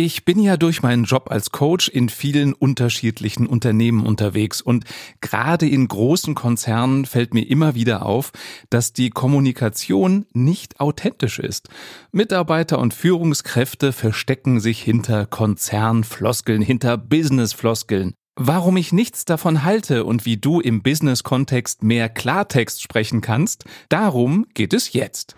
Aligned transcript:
Ich 0.00 0.24
bin 0.24 0.38
ja 0.38 0.56
durch 0.56 0.80
meinen 0.80 1.02
Job 1.02 1.28
als 1.28 1.50
Coach 1.50 1.88
in 1.88 2.08
vielen 2.08 2.52
unterschiedlichen 2.52 3.48
Unternehmen 3.48 4.06
unterwegs 4.06 4.60
und 4.60 4.84
gerade 5.20 5.68
in 5.68 5.88
großen 5.88 6.36
Konzernen 6.36 7.04
fällt 7.04 7.34
mir 7.34 7.42
immer 7.42 7.74
wieder 7.74 8.06
auf, 8.06 8.30
dass 8.70 8.92
die 8.92 9.10
Kommunikation 9.10 10.24
nicht 10.32 10.78
authentisch 10.78 11.40
ist. 11.40 11.68
Mitarbeiter 12.12 12.78
und 12.78 12.94
Führungskräfte 12.94 13.92
verstecken 13.92 14.60
sich 14.60 14.80
hinter 14.80 15.26
Konzernfloskeln, 15.26 16.62
hinter 16.62 16.96
Businessfloskeln. 16.96 18.14
Warum 18.36 18.76
ich 18.76 18.92
nichts 18.92 19.24
davon 19.24 19.64
halte 19.64 20.04
und 20.04 20.24
wie 20.24 20.36
du 20.36 20.60
im 20.60 20.80
Business-Kontext 20.80 21.82
mehr 21.82 22.08
Klartext 22.08 22.82
sprechen 22.82 23.20
kannst, 23.20 23.64
darum 23.88 24.46
geht 24.54 24.74
es 24.74 24.92
jetzt. 24.92 25.34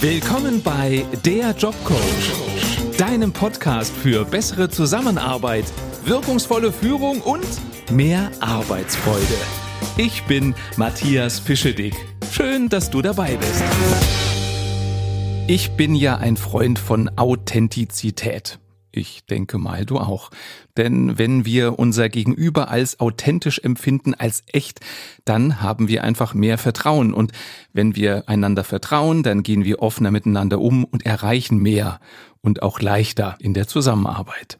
Willkommen 0.00 0.62
bei 0.62 1.04
Der 1.26 1.50
Jobcoach 1.50 2.75
deinem 2.98 3.32
Podcast 3.32 3.94
für 3.94 4.24
bessere 4.24 4.70
Zusammenarbeit, 4.70 5.66
wirkungsvolle 6.04 6.72
Führung 6.72 7.20
und 7.20 7.46
mehr 7.90 8.30
Arbeitsfreude. 8.40 9.36
Ich 9.98 10.22
bin 10.24 10.54
Matthias 10.76 11.38
Fischedick. 11.38 11.94
Schön, 12.30 12.68
dass 12.68 12.90
du 12.90 13.02
dabei 13.02 13.36
bist. 13.36 13.62
Ich 15.46 15.72
bin 15.72 15.94
ja 15.94 16.16
ein 16.16 16.36
Freund 16.36 16.78
von 16.78 17.10
Authentizität. 17.16 18.58
Ich 18.92 19.26
denke 19.26 19.58
mal, 19.58 19.84
du 19.84 19.98
auch. 19.98 20.30
Denn 20.76 21.18
wenn 21.18 21.44
wir 21.44 21.78
unser 21.78 22.08
Gegenüber 22.08 22.70
als 22.70 22.98
authentisch 23.00 23.58
empfinden, 23.58 24.14
als 24.14 24.42
echt, 24.52 24.80
dann 25.24 25.60
haben 25.60 25.88
wir 25.88 26.02
einfach 26.02 26.34
mehr 26.34 26.58
Vertrauen. 26.58 27.12
Und 27.12 27.32
wenn 27.72 27.94
wir 27.96 28.28
einander 28.28 28.64
vertrauen, 28.64 29.22
dann 29.22 29.42
gehen 29.42 29.64
wir 29.64 29.82
offener 29.82 30.10
miteinander 30.10 30.60
um 30.60 30.84
und 30.84 31.04
erreichen 31.04 31.58
mehr 31.58 32.00
und 32.40 32.62
auch 32.62 32.80
leichter 32.80 33.36
in 33.40 33.54
der 33.54 33.66
Zusammenarbeit. 33.66 34.58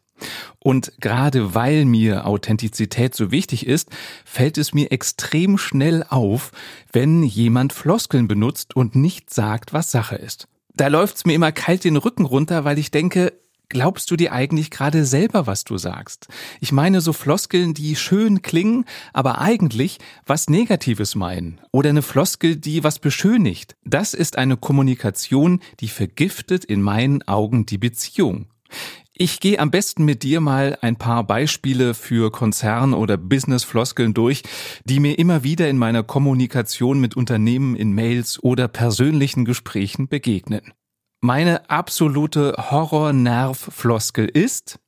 Und 0.59 0.93
gerade 0.99 1.55
weil 1.55 1.85
mir 1.85 2.25
Authentizität 2.25 3.15
so 3.15 3.31
wichtig 3.31 3.65
ist, 3.65 3.89
fällt 4.25 4.57
es 4.57 4.73
mir 4.73 4.91
extrem 4.91 5.57
schnell 5.57 6.03
auf, 6.09 6.51
wenn 6.91 7.23
jemand 7.23 7.73
Floskeln 7.73 8.27
benutzt 8.27 8.75
und 8.75 8.95
nicht 8.95 9.33
sagt, 9.33 9.73
was 9.73 9.91
Sache 9.91 10.15
ist. 10.15 10.47
Da 10.73 10.87
läuft's 10.87 11.25
mir 11.25 11.33
immer 11.33 11.51
kalt 11.51 11.83
den 11.83 11.97
Rücken 11.97 12.25
runter, 12.25 12.65
weil 12.65 12.77
ich 12.77 12.91
denke, 12.91 13.33
Glaubst 13.69 14.09
du 14.09 14.15
dir 14.15 14.31
eigentlich 14.31 14.71
gerade 14.71 15.03
selber, 15.03 15.45
was 15.45 15.65
du 15.65 15.77
sagst? 15.77 16.27
Ich 16.61 16.71
meine 16.71 17.01
so 17.01 17.11
Floskeln, 17.11 17.73
die 17.73 17.97
schön 17.97 18.41
klingen, 18.41 18.85
aber 19.11 19.41
eigentlich 19.41 19.97
was 20.25 20.49
Negatives 20.49 21.15
meinen. 21.15 21.59
Oder 21.73 21.89
eine 21.89 22.01
Floskel, 22.01 22.55
die 22.55 22.85
was 22.85 22.99
beschönigt. 22.99 23.75
Das 23.83 24.13
ist 24.13 24.37
eine 24.37 24.55
Kommunikation, 24.55 25.59
die 25.81 25.89
vergiftet 25.89 26.63
in 26.63 26.81
meinen 26.81 27.27
Augen 27.27 27.65
die 27.65 27.77
Beziehung. 27.77 28.47
Ich 29.13 29.41
gehe 29.41 29.59
am 29.59 29.71
besten 29.71 30.05
mit 30.05 30.23
dir 30.23 30.39
mal 30.39 30.77
ein 30.81 30.95
paar 30.95 31.25
Beispiele 31.25 31.93
für 31.93 32.31
Konzern- 32.31 32.93
oder 32.93 33.17
Business-Floskeln 33.17 34.13
durch, 34.13 34.43
die 34.85 35.01
mir 35.01 35.19
immer 35.19 35.43
wieder 35.43 35.67
in 35.69 35.77
meiner 35.77 36.03
Kommunikation 36.03 37.01
mit 37.01 37.17
Unternehmen 37.17 37.75
in 37.75 37.91
Mails 37.93 38.41
oder 38.41 38.67
persönlichen 38.67 39.43
Gesprächen 39.43 40.07
begegnen. 40.07 40.71
Meine 41.19 41.67
absolute 41.69 42.53
Horror-Nerv-Floskel 42.57 44.27
ist, 44.27 44.79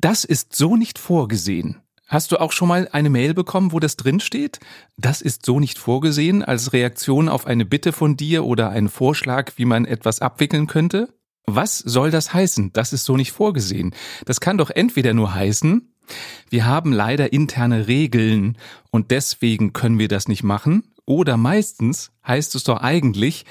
das 0.00 0.24
ist 0.24 0.56
so 0.56 0.76
nicht 0.76 0.98
vorgesehen. 0.98 1.80
Hast 2.08 2.32
du 2.32 2.40
auch 2.40 2.50
schon 2.50 2.66
mal 2.66 2.88
eine 2.90 3.08
Mail 3.08 3.34
bekommen, 3.34 3.70
wo 3.70 3.78
das 3.78 3.96
drin 3.96 4.18
steht? 4.18 4.58
Das 4.96 5.22
ist 5.22 5.46
so 5.46 5.60
nicht 5.60 5.78
vorgesehen 5.78 6.42
als 6.44 6.72
Reaktion 6.72 7.28
auf 7.28 7.46
eine 7.46 7.64
Bitte 7.64 7.92
von 7.92 8.16
dir 8.16 8.44
oder 8.44 8.70
einen 8.70 8.88
Vorschlag, 8.88 9.52
wie 9.56 9.64
man 9.64 9.84
etwas 9.84 10.20
abwickeln 10.20 10.66
könnte? 10.66 11.14
Was 11.46 11.78
soll 11.78 12.10
das 12.10 12.34
heißen? 12.34 12.72
Das 12.72 12.92
ist 12.92 13.04
so 13.04 13.16
nicht 13.16 13.30
vorgesehen. 13.30 13.94
Das 14.24 14.40
kann 14.40 14.58
doch 14.58 14.70
entweder 14.70 15.14
nur 15.14 15.34
heißen, 15.34 15.94
wir 16.50 16.66
haben 16.66 16.92
leider 16.92 17.32
interne 17.32 17.86
Regeln 17.86 18.58
und 18.90 19.12
deswegen 19.12 19.72
können 19.72 20.00
wir 20.00 20.08
das 20.08 20.26
nicht 20.26 20.42
machen, 20.42 20.92
oder 21.06 21.36
meistens 21.36 22.10
heißt 22.26 22.56
es 22.56 22.64
doch 22.64 22.80
eigentlich, 22.80 23.44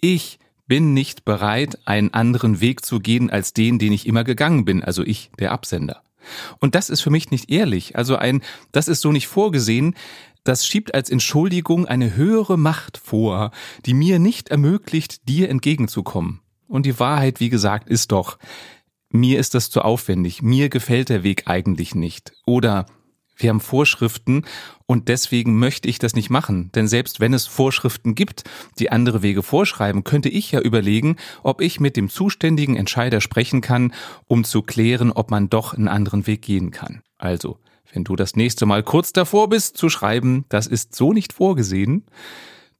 ich 0.00 0.38
bin 0.68 0.94
nicht 0.94 1.24
bereit, 1.24 1.78
einen 1.86 2.14
anderen 2.14 2.60
Weg 2.60 2.84
zu 2.84 3.00
gehen 3.00 3.30
als 3.30 3.52
den, 3.52 3.78
den 3.78 3.92
ich 3.92 4.06
immer 4.06 4.22
gegangen 4.22 4.64
bin, 4.64 4.84
also 4.84 5.02
ich, 5.02 5.30
der 5.38 5.52
Absender. 5.52 6.02
Und 6.60 6.74
das 6.74 6.90
ist 6.90 7.00
für 7.00 7.10
mich 7.10 7.30
nicht 7.30 7.50
ehrlich. 7.50 7.96
Also 7.96 8.16
ein, 8.16 8.42
das 8.70 8.86
ist 8.86 9.00
so 9.00 9.10
nicht 9.10 9.26
vorgesehen. 9.26 9.94
Das 10.44 10.66
schiebt 10.66 10.94
als 10.94 11.10
Entschuldigung 11.10 11.86
eine 11.86 12.14
höhere 12.14 12.58
Macht 12.58 12.98
vor, 12.98 13.50
die 13.86 13.94
mir 13.94 14.18
nicht 14.18 14.50
ermöglicht, 14.50 15.28
dir 15.28 15.48
entgegenzukommen. 15.48 16.40
Und 16.66 16.86
die 16.86 16.98
Wahrheit, 16.98 17.40
wie 17.40 17.48
gesagt, 17.48 17.88
ist 17.88 18.12
doch, 18.12 18.38
mir 19.10 19.38
ist 19.38 19.54
das 19.54 19.70
zu 19.70 19.82
aufwendig, 19.82 20.42
mir 20.42 20.68
gefällt 20.68 21.08
der 21.08 21.22
Weg 21.22 21.44
eigentlich 21.46 21.94
nicht. 21.94 22.32
Oder 22.44 22.86
wir 23.38 23.50
haben 23.50 23.60
Vorschriften 23.60 24.42
und 24.86 25.08
deswegen 25.08 25.58
möchte 25.58 25.88
ich 25.88 25.98
das 25.98 26.14
nicht 26.14 26.28
machen. 26.28 26.70
Denn 26.74 26.88
selbst 26.88 27.20
wenn 27.20 27.32
es 27.32 27.46
Vorschriften 27.46 28.14
gibt, 28.14 28.44
die 28.78 28.90
andere 28.90 29.22
Wege 29.22 29.42
vorschreiben, 29.42 30.04
könnte 30.04 30.28
ich 30.28 30.52
ja 30.52 30.60
überlegen, 30.60 31.16
ob 31.42 31.60
ich 31.60 31.80
mit 31.80 31.96
dem 31.96 32.08
zuständigen 32.10 32.76
Entscheider 32.76 33.20
sprechen 33.20 33.60
kann, 33.60 33.94
um 34.26 34.44
zu 34.44 34.62
klären, 34.62 35.12
ob 35.12 35.30
man 35.30 35.48
doch 35.48 35.74
einen 35.74 35.88
anderen 35.88 36.26
Weg 36.26 36.42
gehen 36.42 36.70
kann. 36.70 37.02
Also, 37.16 37.58
wenn 37.92 38.04
du 38.04 38.16
das 38.16 38.36
nächste 38.36 38.66
Mal 38.66 38.82
kurz 38.82 39.12
davor 39.12 39.48
bist 39.48 39.76
zu 39.76 39.88
schreiben, 39.88 40.44
das 40.48 40.66
ist 40.66 40.94
so 40.94 41.12
nicht 41.12 41.32
vorgesehen, 41.32 42.04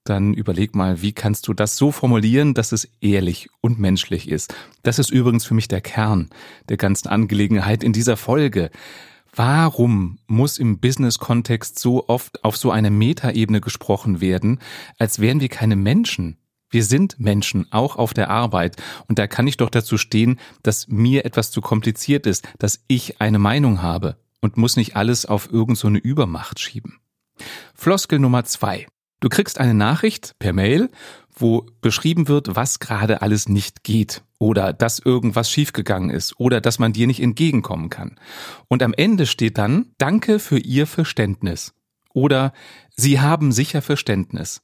dann 0.04 0.32
überleg 0.32 0.74
mal, 0.74 1.02
wie 1.02 1.12
kannst 1.12 1.48
du 1.48 1.54
das 1.54 1.76
so 1.76 1.92
formulieren, 1.92 2.54
dass 2.54 2.72
es 2.72 2.88
ehrlich 3.00 3.48
und 3.60 3.78
menschlich 3.78 4.28
ist. 4.28 4.54
Das 4.82 4.98
ist 4.98 5.10
übrigens 5.10 5.44
für 5.44 5.54
mich 5.54 5.68
der 5.68 5.80
Kern 5.80 6.30
der 6.68 6.78
ganzen 6.78 7.08
Angelegenheit 7.08 7.84
in 7.84 7.92
dieser 7.92 8.16
Folge. 8.16 8.70
Warum 9.38 10.18
muss 10.26 10.58
im 10.58 10.80
Business-Kontext 10.80 11.78
so 11.78 12.08
oft 12.08 12.42
auf 12.42 12.56
so 12.56 12.72
eine 12.72 12.90
Metaebene 12.90 13.60
gesprochen 13.60 14.20
werden, 14.20 14.58
als 14.98 15.20
wären 15.20 15.40
wir 15.40 15.48
keine 15.48 15.76
Menschen? 15.76 16.38
Wir 16.70 16.82
sind 16.82 17.20
Menschen, 17.20 17.70
auch 17.70 17.94
auf 17.94 18.12
der 18.12 18.30
Arbeit. 18.30 18.82
Und 19.06 19.20
da 19.20 19.28
kann 19.28 19.46
ich 19.46 19.56
doch 19.56 19.70
dazu 19.70 19.96
stehen, 19.96 20.40
dass 20.64 20.88
mir 20.88 21.24
etwas 21.24 21.52
zu 21.52 21.60
kompliziert 21.60 22.26
ist, 22.26 22.48
dass 22.58 22.82
ich 22.88 23.20
eine 23.20 23.38
Meinung 23.38 23.80
habe 23.80 24.16
und 24.40 24.56
muss 24.56 24.74
nicht 24.74 24.96
alles 24.96 25.24
auf 25.24 25.52
irgend 25.52 25.78
so 25.78 25.88
Übermacht 25.88 26.58
schieben. 26.58 26.98
Floskel 27.74 28.18
Nummer 28.18 28.42
zwei. 28.42 28.88
Du 29.20 29.28
kriegst 29.28 29.60
eine 29.60 29.74
Nachricht 29.74 30.34
per 30.40 30.52
Mail, 30.52 30.90
wo 31.40 31.66
beschrieben 31.80 32.28
wird, 32.28 32.54
was 32.56 32.78
gerade 32.78 33.22
alles 33.22 33.48
nicht 33.48 33.84
geht 33.84 34.22
oder 34.38 34.72
dass 34.72 34.98
irgendwas 34.98 35.50
schiefgegangen 35.50 36.10
ist 36.10 36.38
oder 36.38 36.60
dass 36.60 36.78
man 36.78 36.92
dir 36.92 37.06
nicht 37.06 37.20
entgegenkommen 37.20 37.90
kann. 37.90 38.18
Und 38.68 38.82
am 38.82 38.94
Ende 38.94 39.26
steht 39.26 39.58
dann 39.58 39.92
Danke 39.98 40.38
für 40.38 40.58
Ihr 40.58 40.86
Verständnis 40.86 41.74
oder 42.12 42.52
Sie 42.96 43.20
haben 43.20 43.52
sicher 43.52 43.82
Verständnis. 43.82 44.62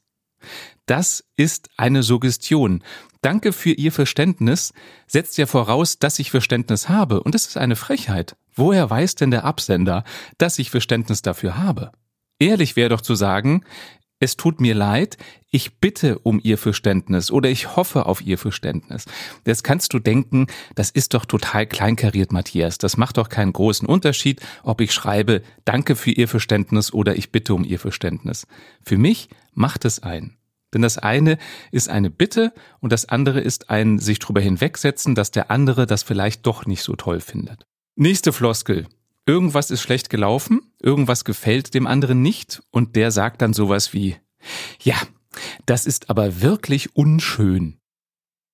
Das 0.86 1.24
ist 1.36 1.70
eine 1.76 2.02
Suggestion. 2.02 2.82
Danke 3.22 3.52
für 3.52 3.70
Ihr 3.70 3.92
Verständnis 3.92 4.74
setzt 5.06 5.38
ja 5.38 5.46
voraus, 5.46 5.98
dass 5.98 6.18
ich 6.18 6.30
Verständnis 6.30 6.88
habe. 6.88 7.22
Und 7.22 7.34
das 7.34 7.46
ist 7.46 7.56
eine 7.56 7.76
Frechheit. 7.76 8.36
Woher 8.54 8.90
weiß 8.90 9.14
denn 9.14 9.30
der 9.30 9.44
Absender, 9.44 10.04
dass 10.36 10.58
ich 10.58 10.70
Verständnis 10.70 11.22
dafür 11.22 11.56
habe? 11.56 11.92
Ehrlich 12.38 12.76
wäre 12.76 12.90
doch 12.90 13.00
zu 13.00 13.14
sagen, 13.14 13.64
es 14.20 14.36
tut 14.36 14.60
mir 14.60 14.74
leid, 14.74 15.16
ich 15.54 15.78
bitte 15.78 16.18
um 16.18 16.40
Ihr 16.42 16.58
Verständnis 16.58 17.30
oder 17.30 17.48
ich 17.48 17.76
hoffe 17.76 18.06
auf 18.06 18.20
Ihr 18.20 18.38
Verständnis. 18.38 19.04
Jetzt 19.46 19.62
kannst 19.62 19.94
du 19.94 20.00
denken, 20.00 20.48
das 20.74 20.90
ist 20.90 21.14
doch 21.14 21.26
total 21.26 21.64
kleinkariert, 21.68 22.32
Matthias. 22.32 22.76
Das 22.76 22.96
macht 22.96 23.18
doch 23.18 23.28
keinen 23.28 23.52
großen 23.52 23.86
Unterschied, 23.86 24.40
ob 24.64 24.80
ich 24.80 24.92
schreibe, 24.92 25.42
danke 25.64 25.94
für 25.94 26.10
Ihr 26.10 26.26
Verständnis 26.26 26.92
oder 26.92 27.14
ich 27.14 27.30
bitte 27.30 27.54
um 27.54 27.62
Ihr 27.62 27.78
Verständnis. 27.78 28.48
Für 28.82 28.98
mich 28.98 29.28
macht 29.52 29.84
es 29.84 30.02
einen. 30.02 30.36
Denn 30.74 30.82
das 30.82 30.98
eine 30.98 31.38
ist 31.70 31.88
eine 31.88 32.10
Bitte 32.10 32.52
und 32.80 32.92
das 32.92 33.08
andere 33.08 33.40
ist 33.40 33.70
ein 33.70 34.00
sich 34.00 34.18
drüber 34.18 34.40
hinwegsetzen, 34.40 35.14
dass 35.14 35.30
der 35.30 35.52
andere 35.52 35.86
das 35.86 36.02
vielleicht 36.02 36.46
doch 36.46 36.66
nicht 36.66 36.82
so 36.82 36.96
toll 36.96 37.20
findet. 37.20 37.64
Nächste 37.94 38.32
Floskel 38.32 38.88
irgendwas 39.24 39.70
ist 39.70 39.82
schlecht 39.82 40.10
gelaufen, 40.10 40.72
irgendwas 40.82 41.24
gefällt 41.24 41.74
dem 41.74 41.86
anderen 41.86 42.22
nicht 42.22 42.60
und 42.72 42.96
der 42.96 43.12
sagt 43.12 43.40
dann 43.40 43.52
sowas 43.52 43.92
wie, 43.92 44.16
ja, 44.82 44.96
das 45.66 45.86
ist 45.86 46.10
aber 46.10 46.40
wirklich 46.40 46.96
unschön. 46.96 47.78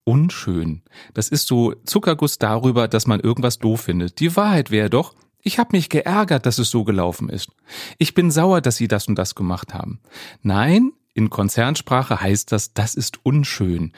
Unschön. 0.04 0.82
Das 1.14 1.28
ist 1.28 1.46
so 1.46 1.74
Zuckerguss 1.84 2.38
darüber, 2.38 2.88
dass 2.88 3.06
man 3.06 3.20
irgendwas 3.20 3.58
doof 3.58 3.82
findet. 3.82 4.18
Die 4.20 4.34
Wahrheit 4.34 4.70
wäre 4.70 4.90
doch, 4.90 5.14
ich 5.42 5.58
habe 5.58 5.76
mich 5.76 5.88
geärgert, 5.88 6.46
dass 6.46 6.58
es 6.58 6.70
so 6.70 6.84
gelaufen 6.84 7.28
ist. 7.28 7.50
Ich 7.98 8.14
bin 8.14 8.30
sauer, 8.30 8.60
dass 8.60 8.76
Sie 8.76 8.88
das 8.88 9.08
und 9.08 9.16
das 9.16 9.34
gemacht 9.34 9.72
haben. 9.72 10.00
Nein, 10.42 10.92
in 11.14 11.30
Konzernsprache 11.30 12.20
heißt 12.20 12.52
das, 12.52 12.72
das 12.72 12.94
ist 12.94 13.24
unschön. 13.24 13.92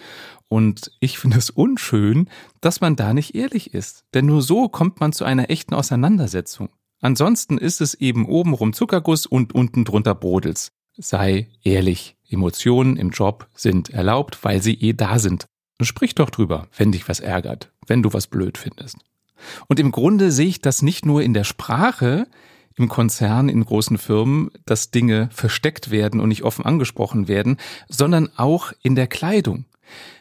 Und 0.49 0.93
ich 1.01 1.19
finde 1.19 1.39
es 1.39 1.51
unschön, 1.51 2.29
dass 2.61 2.81
man 2.81 2.97
da 2.97 3.15
nicht 3.15 3.35
ehrlich 3.35 3.75
ist. 3.75 4.05
Denn 4.15 4.27
nur 4.27 4.43
so 4.43 4.69
kommt 4.69 5.01
man 5.01 5.13
zu 5.13 5.25
einer 5.25 5.51
echten 5.51 5.75
Auseinandersetzung. 5.75 6.69
Ansonsten 7.01 7.59
ist 7.59 7.81
es 7.81 7.95
eben 7.95 8.27
obenrum 8.27 8.73
Zuckerguss 8.73 9.27
und 9.27 9.55
unten 9.55 9.85
drunter 9.85 10.15
Brodels. 10.15 10.73
Sei 10.97 11.49
ehrlich. 11.63 12.17
Emotionen 12.33 12.97
im 12.97 13.11
Job 13.11 13.49
sind 13.55 13.91
erlaubt, 13.91 14.39
weil 14.43 14.63
sie 14.63 14.75
eh 14.75 14.93
da 14.93 15.19
sind. 15.19 15.47
Und 15.79 15.87
sprich 15.87 16.15
doch 16.15 16.31
drüber, 16.31 16.69
wenn 16.77 16.93
dich 16.93 17.09
was 17.09 17.21
ärgert, 17.21 17.73
wenn 17.87 18.03
du 18.03 18.13
was 18.13 18.27
blöd 18.27 18.59
findest. 18.59 18.99
Und 19.69 19.81
im 19.81 19.91
Grunde 19.91 20.31
sehe 20.31 20.47
ich 20.47 20.61
das 20.61 20.83
nicht 20.83 21.05
nur 21.05 21.23
in 21.23 21.35
der 21.35 21.45
Sprache, 21.45 22.27
im 22.77 22.89
Konzern, 22.89 23.49
in 23.49 23.65
großen 23.65 23.99
Firmen, 23.99 24.51
dass 24.65 24.91
Dinge 24.91 25.29
versteckt 25.33 25.91
werden 25.91 26.21
und 26.21 26.29
nicht 26.29 26.43
offen 26.43 26.65
angesprochen 26.65 27.29
werden, 27.29 27.59
sondern 27.89 28.31
auch 28.37 28.73
in 28.83 28.95
der 28.95 29.07
Kleidung. 29.07 29.67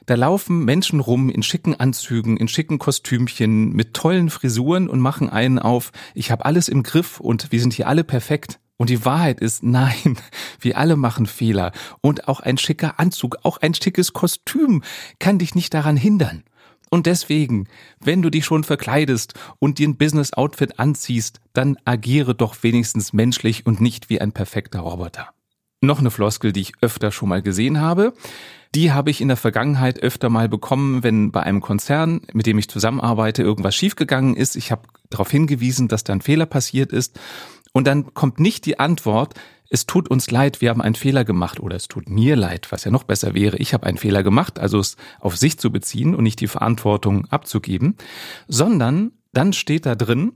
Da 0.06 0.16
laufen 0.16 0.66
Menschen 0.66 1.00
rum 1.00 1.30
in 1.30 1.44
schicken 1.44 1.80
Anzügen, 1.80 2.36
in 2.38 2.48
schicken 2.48 2.80
Kostümchen, 2.80 3.72
mit 3.72 3.94
tollen 3.94 4.30
Frisuren 4.30 4.90
und 4.90 5.00
machen 5.00 5.30
einen 5.30 5.60
auf, 5.60 5.92
ich 6.14 6.32
habe 6.32 6.46
alles 6.46 6.68
im 6.68 6.84
Griff 6.84 7.20
und 7.20 7.52
wir 7.52 7.62
sind 7.62 7.74
hier 7.74 7.88
alle 7.88 8.04
perfekt. 8.04 8.60
Und 8.82 8.90
die 8.90 9.06
Wahrheit 9.06 9.42
ist, 9.42 9.62
nein, 9.64 10.18
wir 10.60 10.76
alle 10.76 10.96
machen 10.96 11.28
Fehler. 11.28 11.72
Und 12.02 12.28
auch 12.28 12.40
ein 12.40 12.58
schicker 12.58 13.00
Anzug, 13.00 13.38
auch 13.44 13.58
ein 13.58 13.76
schickes 13.76 14.12
Kostüm 14.12 14.82
kann 15.20 15.38
dich 15.38 15.54
nicht 15.54 15.76
daran 15.76 15.98
hindern. 15.98 16.44
Und 16.90 17.06
deswegen, 17.06 17.68
wenn 18.00 18.24
du 18.24 18.32
dich 18.32 18.44
schon 18.44 18.64
verkleidest 18.64 19.36
und 19.60 19.78
dir 19.78 19.88
ein 19.88 19.98
Business-Outfit 19.98 20.80
anziehst, 20.80 21.42
dann 21.54 21.78
agiere 21.86 22.34
doch 22.34 22.56
wenigstens 22.64 23.14
menschlich 23.14 23.68
und 23.68 23.82
nicht 23.82 24.10
wie 24.10 24.20
ein 24.20 24.32
perfekter 24.32 24.80
Roboter. 24.80 25.30
Noch 25.82 26.00
eine 26.00 26.10
Floskel, 26.10 26.52
die 26.52 26.62
ich 26.62 26.74
öfter 26.82 27.12
schon 27.12 27.30
mal 27.30 27.44
gesehen 27.44 27.80
habe. 27.80 28.14
Die 28.74 28.92
habe 28.92 29.12
ich 29.12 29.22
in 29.22 29.28
der 29.28 29.38
Vergangenheit 29.38 30.00
öfter 30.00 30.30
mal 30.30 30.50
bekommen, 30.50 31.04
wenn 31.04 31.32
bei 31.32 31.44
einem 31.44 31.62
Konzern, 31.62 32.22
mit 32.34 32.48
dem 32.48 32.58
ich 32.58 32.68
zusammenarbeite, 32.68 33.44
irgendwas 33.44 33.76
schiefgegangen 33.76 34.36
ist. 34.36 34.56
Ich 34.56 34.72
habe 34.72 34.84
darauf 35.12 35.30
hingewiesen, 35.30 35.88
dass 35.88 36.04
da 36.04 36.14
ein 36.14 36.22
Fehler 36.22 36.48
passiert 36.48 36.92
ist. 36.92 37.20
Und 37.74 37.88
dann 37.88 38.14
kommt 38.14 38.40
nicht 38.40 38.66
die 38.66 38.80
Antwort, 38.80 39.36
es 39.70 39.86
tut 39.86 40.10
uns 40.10 40.30
leid, 40.30 40.60
wir 40.60 40.70
haben 40.70 40.82
einen 40.82 40.96
Fehler 40.96 41.24
gemacht 41.24 41.62
oder 41.62 41.78
es 41.78 41.88
tut 41.88 42.10
mir 42.10 42.36
leid, 42.36 42.72
was 42.72 42.84
ja 42.84 42.92
noch 42.92 43.04
besser 43.04 43.34
wäre, 43.34 43.58
ich 43.58 43.74
habe 43.74 43.86
einen 43.86 43.98
Fehler 43.98 44.22
gemacht, 44.22 44.60
also 44.60 44.80
es 44.80 44.98
auf 45.20 45.38
sich 45.38 45.58
zu 45.58 45.72
beziehen 45.72 46.14
und 46.14 46.24
nicht 46.24 46.42
die 46.42 46.50
Verantwortung 46.50 47.26
abzugeben, 47.28 47.96
sondern 48.50 49.14
dann 49.32 49.54
steht 49.54 49.86
da 49.86 49.96
drin, 49.96 50.34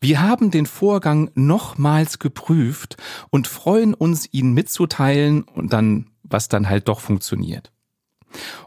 wir 0.00 0.20
haben 0.20 0.50
den 0.50 0.66
Vorgang 0.66 1.30
nochmals 1.34 2.18
geprüft 2.18 2.98
und 3.30 3.48
freuen 3.48 3.94
uns, 3.94 4.28
ihn 4.30 4.52
mitzuteilen 4.52 5.44
und 5.44 5.72
dann, 5.72 6.10
was 6.22 6.48
dann 6.48 6.68
halt 6.68 6.88
doch 6.88 7.00
funktioniert. 7.00 7.72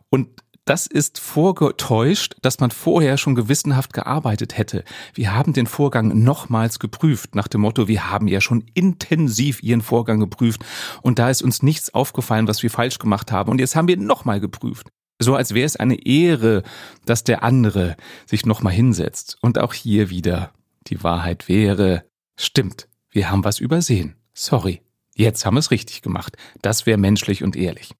Und 0.10 0.30
das 0.70 0.86
ist 0.86 1.20
vorgetäuscht, 1.20 2.36
dass 2.44 2.60
man 2.60 2.70
vorher 2.70 3.18
schon 3.18 3.34
gewissenhaft 3.34 3.92
gearbeitet 3.92 4.56
hätte. 4.56 4.84
Wir 5.16 5.34
haben 5.34 5.54
den 5.54 5.66
Vorgang 5.66 6.24
nochmals 6.24 6.78
geprüft, 6.78 7.34
nach 7.34 7.48
dem 7.48 7.62
Motto, 7.62 7.88
wir 7.88 8.12
haben 8.12 8.28
ja 8.28 8.40
schon 8.40 8.64
intensiv 8.76 9.64
Ihren 9.64 9.82
Vorgang 9.82 10.20
geprüft 10.20 10.64
und 11.02 11.18
da 11.18 11.32
ist 11.32 11.42
uns 11.42 11.64
nichts 11.64 11.92
aufgefallen, 11.96 12.48
was 12.48 12.62
wir 12.62 12.70
falsch 12.70 13.00
gemacht 13.00 13.32
haben 13.32 13.50
und 13.50 13.60
jetzt 13.60 13.76
haben 13.76 13.88
wir 13.88 13.98
nochmal 13.98 14.40
geprüft. 14.40 14.90
So 15.18 15.36
als 15.36 15.56
wäre 15.56 15.66
es 15.66 15.76
eine 15.76 16.06
Ehre, 16.06 16.62
dass 17.04 17.24
der 17.24 17.42
andere 17.42 17.98
sich 18.28 18.46
nochmal 18.46 18.74
hinsetzt. 18.74 19.38
Und 19.42 19.58
auch 19.58 19.74
hier 19.74 20.12
wieder, 20.12 20.52
die 20.86 21.04
Wahrheit 21.04 21.50
wäre, 21.50 22.06
stimmt, 22.40 22.88
wir 23.10 23.32
haben 23.32 23.44
was 23.44 23.60
übersehen. 23.60 24.18
Sorry. 24.34 24.82
Jetzt 25.16 25.46
haben 25.48 25.56
wir 25.56 25.60
es 25.60 25.72
richtig 25.72 26.04
gemacht. 26.04 26.38
Das 26.62 26.86
wäre 26.86 27.00
menschlich 27.00 27.44
und 27.44 27.58
ehrlich. 27.58 27.96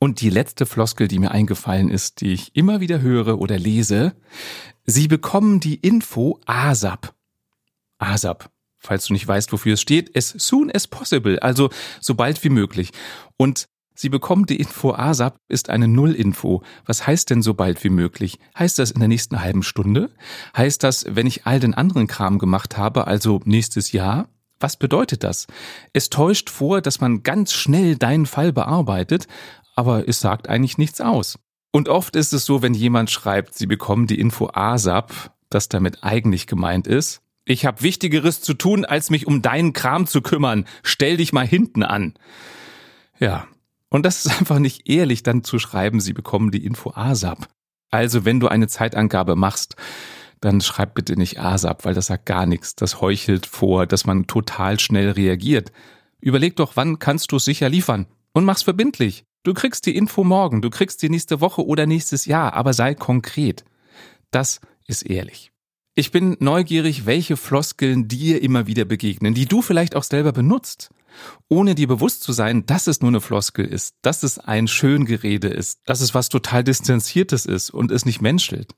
Und 0.00 0.20
die 0.20 0.30
letzte 0.30 0.64
Floskel, 0.64 1.08
die 1.08 1.18
mir 1.18 1.32
eingefallen 1.32 1.90
ist, 1.90 2.20
die 2.20 2.32
ich 2.32 2.54
immer 2.54 2.80
wieder 2.80 3.00
höre 3.00 3.38
oder 3.38 3.58
lese, 3.58 4.14
Sie 4.86 5.08
bekommen 5.08 5.60
die 5.60 5.74
Info 5.74 6.40
ASAP. 6.46 7.12
ASAP. 7.98 8.48
Falls 8.78 9.06
du 9.06 9.12
nicht 9.12 9.26
weißt, 9.26 9.52
wofür 9.52 9.74
es 9.74 9.80
steht, 9.80 10.16
as 10.16 10.28
soon 10.28 10.70
as 10.72 10.86
possible, 10.86 11.42
also 11.42 11.68
so 12.00 12.14
bald 12.14 12.42
wie 12.44 12.48
möglich. 12.48 12.92
Und 13.36 13.68
Sie 13.94 14.08
bekommen 14.08 14.46
die 14.46 14.60
Info 14.60 14.92
ASAP 14.92 15.40
ist 15.48 15.70
eine 15.70 15.88
Nullinfo. 15.88 16.62
Was 16.86 17.04
heißt 17.04 17.30
denn 17.30 17.42
so 17.42 17.54
bald 17.54 17.82
wie 17.82 17.90
möglich? 17.90 18.38
Heißt 18.56 18.78
das 18.78 18.92
in 18.92 19.00
der 19.00 19.08
nächsten 19.08 19.42
halben 19.42 19.64
Stunde? 19.64 20.10
Heißt 20.56 20.84
das, 20.84 21.04
wenn 21.08 21.26
ich 21.26 21.46
all 21.46 21.58
den 21.58 21.74
anderen 21.74 22.06
Kram 22.06 22.38
gemacht 22.38 22.76
habe, 22.78 23.08
also 23.08 23.40
nächstes 23.44 23.90
Jahr? 23.90 24.28
Was 24.60 24.76
bedeutet 24.76 25.24
das? 25.24 25.48
Es 25.92 26.10
täuscht 26.10 26.48
vor, 26.48 26.80
dass 26.80 27.00
man 27.00 27.24
ganz 27.24 27.52
schnell 27.52 27.96
deinen 27.96 28.26
Fall 28.26 28.52
bearbeitet, 28.52 29.26
aber 29.78 30.08
es 30.08 30.18
sagt 30.18 30.48
eigentlich 30.48 30.76
nichts 30.76 31.00
aus. 31.00 31.38
Und 31.70 31.88
oft 31.88 32.16
ist 32.16 32.32
es 32.32 32.44
so, 32.44 32.62
wenn 32.62 32.74
jemand 32.74 33.12
schreibt, 33.12 33.54
sie 33.54 33.66
bekommen 33.66 34.08
die 34.08 34.18
Info 34.18 34.50
ASAP, 34.52 35.30
dass 35.50 35.68
damit 35.68 36.02
eigentlich 36.02 36.48
gemeint 36.48 36.88
ist, 36.88 37.22
ich 37.44 37.64
habe 37.64 37.82
Wichtigeres 37.82 38.40
zu 38.40 38.54
tun, 38.54 38.84
als 38.84 39.08
mich 39.08 39.28
um 39.28 39.40
deinen 39.40 39.72
Kram 39.72 40.08
zu 40.08 40.20
kümmern. 40.20 40.64
Stell 40.82 41.16
dich 41.16 41.32
mal 41.32 41.46
hinten 41.46 41.84
an. 41.84 42.14
Ja. 43.20 43.46
Und 43.88 44.04
das 44.04 44.26
ist 44.26 44.32
einfach 44.40 44.58
nicht 44.58 44.90
ehrlich, 44.90 45.22
dann 45.22 45.44
zu 45.44 45.60
schreiben, 45.60 46.00
sie 46.00 46.12
bekommen 46.12 46.50
die 46.50 46.66
Info 46.66 46.90
ASAP. 46.96 47.46
Also, 47.88 48.24
wenn 48.24 48.40
du 48.40 48.48
eine 48.48 48.66
Zeitangabe 48.66 49.36
machst, 49.36 49.76
dann 50.40 50.60
schreib 50.60 50.94
bitte 50.94 51.16
nicht 51.16 51.38
ASAP, 51.38 51.84
weil 51.84 51.94
das 51.94 52.06
sagt 52.06 52.26
gar 52.26 52.46
nichts. 52.46 52.74
Das 52.74 53.00
heuchelt 53.00 53.46
vor, 53.46 53.86
dass 53.86 54.06
man 54.06 54.26
total 54.26 54.80
schnell 54.80 55.12
reagiert. 55.12 55.70
Überleg 56.20 56.56
doch, 56.56 56.72
wann 56.74 56.98
kannst 56.98 57.30
du 57.30 57.36
es 57.36 57.44
sicher 57.44 57.68
liefern? 57.68 58.08
Und 58.32 58.44
mach's 58.44 58.64
verbindlich. 58.64 59.24
Du 59.48 59.54
kriegst 59.54 59.86
die 59.86 59.96
Info 59.96 60.24
morgen, 60.24 60.60
du 60.60 60.68
kriegst 60.68 61.00
die 61.00 61.08
nächste 61.08 61.40
Woche 61.40 61.64
oder 61.64 61.86
nächstes 61.86 62.26
Jahr, 62.26 62.52
aber 62.52 62.74
sei 62.74 62.94
konkret. 62.94 63.64
Das 64.30 64.60
ist 64.86 65.08
ehrlich. 65.08 65.52
Ich 65.94 66.10
bin 66.10 66.36
neugierig, 66.38 67.06
welche 67.06 67.38
Floskeln 67.38 68.08
dir 68.08 68.42
immer 68.42 68.66
wieder 68.66 68.84
begegnen, 68.84 69.32
die 69.32 69.46
du 69.46 69.62
vielleicht 69.62 69.96
auch 69.96 70.02
selber 70.02 70.32
benutzt, 70.32 70.90
ohne 71.48 71.74
dir 71.74 71.88
bewusst 71.88 72.24
zu 72.24 72.32
sein, 72.32 72.66
dass 72.66 72.88
es 72.88 73.00
nur 73.00 73.08
eine 73.08 73.22
Floskel 73.22 73.64
ist, 73.64 73.94
dass 74.02 74.22
es 74.22 74.38
ein 74.38 74.68
Schöngerede 74.68 75.48
ist, 75.48 75.80
dass 75.86 76.02
es 76.02 76.12
was 76.12 76.28
total 76.28 76.62
Distanziertes 76.62 77.46
ist 77.46 77.70
und 77.70 77.90
es 77.90 78.04
nicht 78.04 78.20
menschelt. 78.20 78.74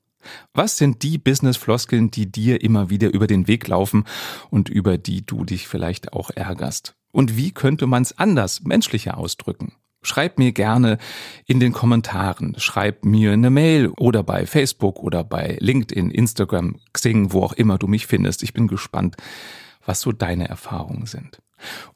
Was 0.55 0.78
sind 0.78 1.02
die 1.02 1.19
Business-Floskeln, 1.19 2.12
die 2.12 2.31
dir 2.31 2.62
immer 2.62 2.90
wieder 2.90 3.12
über 3.12 3.26
den 3.26 3.49
Weg 3.49 3.66
laufen 3.66 4.05
und 4.50 4.69
über 4.69 4.99
die 4.99 5.26
du 5.26 5.44
dich 5.44 5.66
vielleicht 5.66 6.12
auch 6.12 6.31
ärgerst? 6.31 6.94
Und 7.11 7.37
wie 7.37 7.50
könnte 7.50 7.88
man 7.88 8.05
es 8.05 8.16
anders, 8.16 8.62
menschlicher 8.62 9.19
ausdrücken? 9.19 9.73
Schreib 10.02 10.38
mir 10.38 10.52
gerne 10.52 10.97
in 11.47 11.61
den 11.61 11.73
Kommentaren, 11.73 12.55
schreib 12.58 13.05
mir 13.05 13.32
eine 13.32 13.50
Mail 13.50 13.88
oder 13.99 14.23
bei 14.23 14.47
Facebook 14.47 15.00
oder 15.00 15.25
bei 15.25 15.58
LinkedIn, 15.61 16.11
Instagram, 16.11 16.81
Xing, 16.94 17.32
wo 17.32 17.43
auch 17.43 17.52
immer 17.52 17.76
du 17.76 17.87
mich 17.87 18.06
findest. 18.06 18.43
Ich 18.43 18.55
bin 18.55 18.67
gespannt, 18.67 19.17
was 19.85 20.00
so 20.00 20.12
deine 20.12 20.49
Erfahrungen 20.49 21.06
sind. 21.06 21.43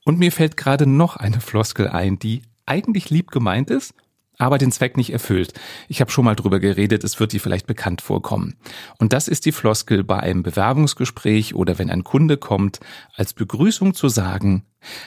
Und 0.05 0.19
mir 0.19 0.33
fällt 0.33 0.59
gerade 0.59 0.87
noch 0.87 1.17
eine 1.17 1.41
Floskel 1.41 1.89
ein, 1.89 2.19
die 2.19 2.43
eigentlich 2.67 3.09
lieb 3.09 3.31
gemeint 3.31 3.71
ist, 3.71 3.95
aber 4.37 4.59
den 4.59 4.73
Zweck 4.73 4.97
nicht 4.97 5.13
erfüllt. 5.13 5.55
Ich 5.89 6.01
habe 6.01 6.11
schon 6.11 6.25
mal 6.25 6.35
drüber 6.35 6.61
geredet, 6.61 7.05
es 7.05 7.21
wird 7.21 7.33
dir 7.33 7.41
vielleicht 7.41 7.67
bekannt 7.67 8.03
vorkommen. 8.03 8.57
Und 8.99 9.13
das 9.13 9.29
ist 9.29 9.47
die 9.47 9.53
Floskel 9.53 10.05
bei 10.05 10.21
einem 10.21 10.43
Bewerbungsgespräch 10.43 11.55
oder 11.55 11.79
wenn 11.79 11.91
ein 11.91 12.05
Kunde 12.05 12.37
kommt, 12.37 12.81
als 13.15 13.33
Begrüßung 13.33 13.95
zu 13.95 14.09
sagen, 14.09 14.65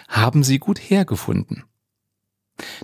haben 0.07 0.43
Sie 0.43 0.59
gut 0.59 0.79
hergefunden. 0.79 1.63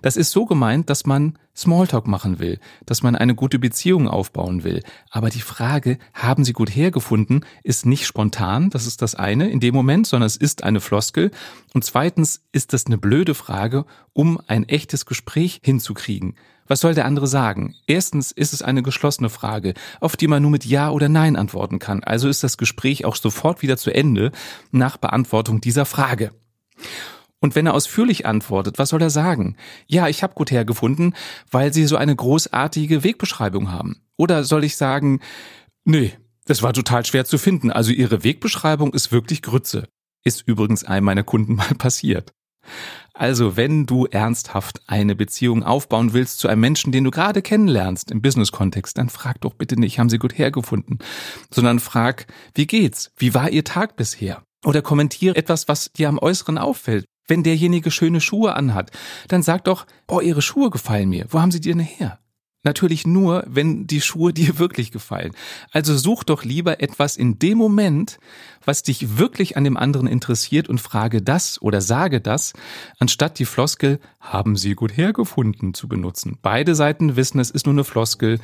Das 0.01 0.17
ist 0.17 0.31
so 0.31 0.45
gemeint, 0.45 0.89
dass 0.89 1.05
man 1.05 1.37
Smalltalk 1.55 2.07
machen 2.07 2.39
will, 2.39 2.59
dass 2.85 3.03
man 3.03 3.15
eine 3.15 3.35
gute 3.35 3.59
Beziehung 3.59 4.07
aufbauen 4.07 4.63
will. 4.63 4.83
Aber 5.09 5.29
die 5.29 5.41
Frage, 5.41 5.97
haben 6.13 6.43
Sie 6.43 6.53
gut 6.53 6.75
hergefunden, 6.75 7.45
ist 7.63 7.85
nicht 7.85 8.05
spontan, 8.05 8.69
das 8.69 8.87
ist 8.87 9.01
das 9.01 9.15
eine 9.15 9.49
in 9.49 9.59
dem 9.59 9.73
Moment, 9.73 10.07
sondern 10.07 10.27
es 10.27 10.37
ist 10.37 10.63
eine 10.63 10.81
Floskel. 10.81 11.31
Und 11.73 11.83
zweitens 11.83 12.41
ist 12.51 12.73
das 12.73 12.85
eine 12.85 12.97
blöde 12.97 13.35
Frage, 13.35 13.85
um 14.13 14.39
ein 14.47 14.67
echtes 14.67 15.05
Gespräch 15.05 15.59
hinzukriegen. 15.63 16.35
Was 16.67 16.79
soll 16.79 16.95
der 16.95 17.05
andere 17.05 17.27
sagen? 17.27 17.75
Erstens 17.87 18.31
ist 18.31 18.53
es 18.53 18.61
eine 18.61 18.83
geschlossene 18.83 19.29
Frage, 19.29 19.73
auf 19.99 20.15
die 20.15 20.27
man 20.27 20.41
nur 20.41 20.51
mit 20.51 20.65
Ja 20.65 20.91
oder 20.91 21.09
Nein 21.09 21.35
antworten 21.35 21.77
kann. 21.77 22.03
Also 22.03 22.29
ist 22.29 22.43
das 22.43 22.57
Gespräch 22.57 23.05
auch 23.05 23.15
sofort 23.15 23.61
wieder 23.61 23.77
zu 23.77 23.93
Ende 23.93 24.31
nach 24.71 24.97
Beantwortung 24.97 25.59
dieser 25.59 25.85
Frage. 25.85 26.31
Und 27.43 27.55
wenn 27.55 27.65
er 27.65 27.73
ausführlich 27.73 28.25
antwortet, 28.25 28.79
was 28.79 28.87
soll 28.87 29.01
er 29.01 29.09
sagen? 29.09 29.57
Ja, 29.85 30.07
ich 30.07 30.23
habe 30.23 30.33
gut 30.33 30.49
hergefunden, 30.49 31.13
weil 31.51 31.73
Sie 31.73 31.85
so 31.85 31.97
eine 31.97 32.15
großartige 32.15 33.03
Wegbeschreibung 33.03 33.69
haben. 33.69 34.01
Oder 34.15 34.45
soll 34.45 34.63
ich 34.63 34.77
sagen, 34.77 35.19
nee, 35.83 36.13
das 36.45 36.63
war 36.63 36.71
total 36.71 37.05
schwer 37.05 37.25
zu 37.25 37.37
finden. 37.37 37.69
Also 37.69 37.91
Ihre 37.91 38.23
Wegbeschreibung 38.23 38.93
ist 38.93 39.11
wirklich 39.11 39.41
Grütze. 39.41 39.89
Ist 40.23 40.47
übrigens 40.47 40.85
einem 40.85 41.05
meiner 41.05 41.23
Kunden 41.23 41.55
mal 41.57 41.75
passiert. 41.75 42.31
Also, 43.13 43.57
wenn 43.57 43.87
du 43.87 44.05
ernsthaft 44.05 44.81
eine 44.87 45.13
Beziehung 45.13 45.63
aufbauen 45.63 46.13
willst 46.13 46.39
zu 46.39 46.47
einem 46.47 46.61
Menschen, 46.61 46.93
den 46.93 47.03
du 47.03 47.11
gerade 47.11 47.41
kennenlernst 47.41 48.09
im 48.09 48.21
Business-Kontext, 48.21 48.97
dann 48.97 49.09
frag 49.09 49.41
doch 49.41 49.53
bitte 49.53 49.77
nicht, 49.77 49.99
haben 49.99 50.09
sie 50.09 50.17
gut 50.17 50.37
hergefunden, 50.37 50.99
sondern 51.51 51.81
frag, 51.81 52.25
wie 52.55 52.67
geht's? 52.67 53.11
Wie 53.17 53.33
war 53.33 53.49
ihr 53.49 53.65
Tag 53.65 53.97
bisher? 53.97 54.43
Oder 54.65 54.81
kommentiere 54.81 55.35
etwas, 55.35 55.67
was 55.67 55.91
dir 55.91 56.07
am 56.07 56.19
Äußeren 56.19 56.57
auffällt. 56.57 57.03
Wenn 57.27 57.43
derjenige 57.43 57.91
schöne 57.91 58.21
Schuhe 58.21 58.55
anhat, 58.55 58.91
dann 59.27 59.43
sag 59.43 59.63
doch, 59.63 59.85
oh, 60.07 60.19
ihre 60.19 60.41
Schuhe 60.41 60.69
gefallen 60.69 61.09
mir. 61.09 61.25
Wo 61.29 61.39
haben 61.39 61.51
sie 61.51 61.61
die 61.61 61.69
denn 61.69 61.79
her? 61.79 62.19
Natürlich 62.63 63.05
nur, 63.05 63.43
wenn 63.45 63.87
die 63.87 63.99
Schuhe 63.99 64.33
dir 64.33 64.57
wirklich 64.59 64.91
gefallen. 64.91 65.33
Also 65.71 65.97
such 65.97 66.23
doch 66.23 66.43
lieber 66.43 66.81
etwas 66.81 67.17
in 67.17 67.37
dem 67.39 67.57
Moment, 67.57 68.19
was 68.65 68.83
dich 68.83 69.17
wirklich 69.17 69.57
an 69.57 69.65
dem 69.65 69.75
anderen 69.75 70.07
interessiert 70.07 70.69
und 70.69 70.79
frage 70.79 71.21
das 71.21 71.61
oder 71.61 71.81
sage 71.81 72.21
das, 72.21 72.53
anstatt 72.99 73.37
die 73.39 73.45
Floskel 73.45 73.99
haben 74.21 74.55
sie 74.55 74.75
gut 74.75 74.95
hergefunden 74.95 75.73
zu 75.73 75.89
benutzen. 75.89 76.37
Beide 76.41 76.73
Seiten 76.73 77.17
wissen, 77.17 77.39
es 77.39 77.51
ist 77.51 77.65
nur 77.65 77.75
eine 77.75 77.83
Floskel 77.83 78.39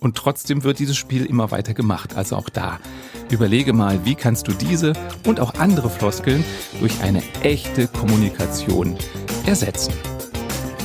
und 0.00 0.16
trotzdem 0.16 0.64
wird 0.64 0.78
dieses 0.78 0.96
Spiel 0.96 1.26
immer 1.26 1.50
weiter 1.50 1.74
gemacht. 1.74 2.16
Also 2.16 2.36
auch 2.36 2.48
da. 2.48 2.80
Überlege 3.30 3.74
mal, 3.74 4.06
wie 4.06 4.14
kannst 4.14 4.48
du 4.48 4.52
diese 4.52 4.94
und 5.26 5.40
auch 5.40 5.54
andere 5.54 5.90
Floskeln 5.90 6.42
durch 6.80 7.02
eine 7.02 7.22
echte 7.42 7.86
Kommunikation 7.88 8.96
ersetzen. 9.44 9.92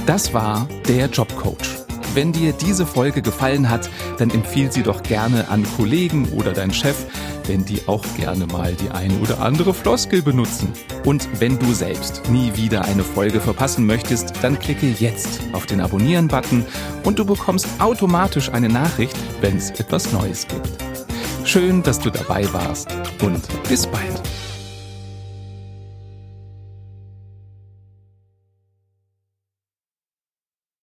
Das 0.06 0.34
war 0.34 0.68
der 0.90 1.08
Jobcoach. 1.08 1.83
Wenn 2.14 2.32
dir 2.32 2.54
diese 2.54 2.86
Folge 2.86 3.24
gefallen 3.24 3.72
hat, 3.72 3.90
dann 4.20 4.30
empfiehl 4.30 4.72
sie 4.72 4.84
doch 4.84 5.02
gerne 5.02 5.50
an 5.50 5.66
Kollegen 5.78 6.30
oder 6.30 6.54
deinen 6.54 6.74
Chef, 6.74 7.06
wenn 7.48 7.66
die 7.66 7.88
auch 7.88 8.04
gerne 8.16 8.46
mal 8.46 8.74
die 8.76 8.92
eine 8.92 9.18
oder 9.18 9.40
andere 9.40 9.74
Floskel 9.74 10.22
benutzen. 10.22 10.72
Und 11.06 11.28
wenn 11.40 11.58
du 11.58 11.74
selbst 11.74 12.30
nie 12.30 12.56
wieder 12.56 12.86
eine 12.86 13.04
Folge 13.04 13.42
verpassen 13.42 13.88
möchtest, 13.88 14.34
dann 14.44 14.60
klicke 14.60 14.94
jetzt 15.00 15.42
auf 15.54 15.66
den 15.66 15.82
Abonnieren-Button 15.82 16.66
und 17.04 17.18
du 17.18 17.26
bekommst 17.26 17.68
automatisch 17.80 18.50
eine 18.50 18.70
Nachricht, 18.70 19.18
wenn 19.42 19.58
es 19.58 19.72
etwas 19.72 20.12
Neues 20.12 20.48
gibt. 20.48 20.70
Schön, 21.46 21.82
dass 21.82 22.00
du 22.00 22.12
dabei 22.12 22.52
warst 22.54 22.90
und 23.22 23.42
bis 23.68 23.88
bald. 23.88 24.22